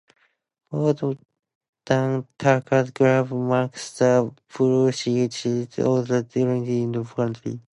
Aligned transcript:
"Old 0.71 1.19
Dan 1.85 2.25
Tucker's 2.39 2.89
Grave" 2.89 3.31
marks 3.33 3.99
the 3.99 4.33
burial 4.57 4.91
site 4.91 5.77
of 5.77 6.09
Reverend 6.09 6.27
Tucker 6.27 6.39
in 6.49 6.95
Elbert 6.95 7.15
County. 7.43 7.59